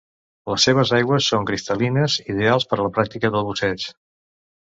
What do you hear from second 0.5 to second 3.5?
Les seves aigües són cristal·lines, ideals per la pràctica del